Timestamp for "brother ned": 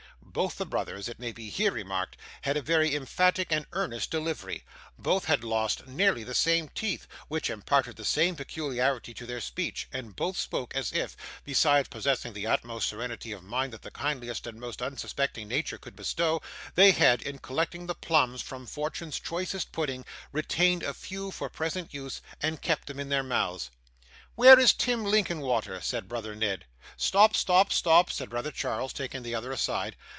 26.07-26.63